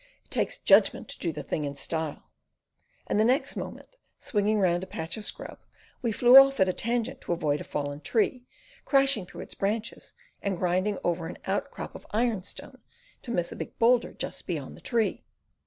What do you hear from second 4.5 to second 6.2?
round a patch of scrub, we